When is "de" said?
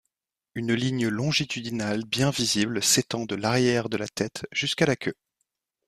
3.27-3.35, 3.87-3.97